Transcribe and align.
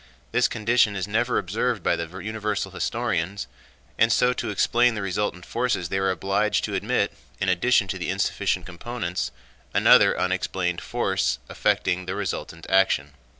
This 0.31 0.47
condition 0.47 0.95
is 0.95 1.07
never 1.07 1.37
observed 1.37 1.83
by 1.83 1.95
the 1.95 2.17
universal 2.17 2.71
historians, 2.71 3.45
and 3.99 4.11
so 4.11 4.33
to 4.33 4.49
explain 4.49 4.95
the 4.95 5.01
resultant 5.03 5.45
forces 5.45 5.89
they 5.89 5.99
are 5.99 6.09
obliged 6.09 6.63
to 6.63 6.73
admit, 6.73 7.13
in 7.39 7.49
addition 7.49 7.87
to 7.89 7.99
the 7.99 8.09
insufficient 8.09 8.65
components, 8.65 9.29
another 9.75 10.19
unexplained 10.19 10.81
force 10.81 11.37
affecting 11.49 12.07
the 12.07 12.15
resultant 12.15 12.65
action. 12.67 13.11